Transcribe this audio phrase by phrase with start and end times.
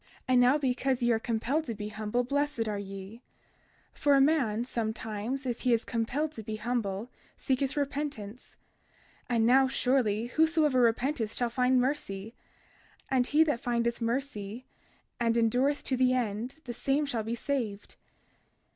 [0.01, 3.21] 32:13 And now, because ye are compelled to be humble blessed are ye;
[3.93, 8.55] for a man sometimes, if he is compelled to be humble, seeketh repentance;
[9.29, 12.33] and now surely, whosoever repenteth shall find mercy;
[13.11, 14.65] and he that findeth mercy
[15.19, 17.93] and endureth to the end the same shall be saved.